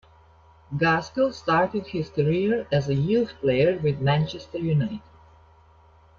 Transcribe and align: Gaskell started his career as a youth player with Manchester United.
Gaskell 0.75 1.31
started 1.31 1.85
his 1.85 2.09
career 2.09 2.65
as 2.71 2.89
a 2.89 2.95
youth 2.95 3.35
player 3.39 3.77
with 3.77 4.01
Manchester 4.01 4.57
United. 4.57 5.01